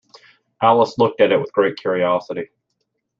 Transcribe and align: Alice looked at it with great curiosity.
Alice 0.59 0.97
looked 0.97 1.21
at 1.21 1.31
it 1.31 1.37
with 1.39 1.53
great 1.53 1.77
curiosity. 1.77 2.49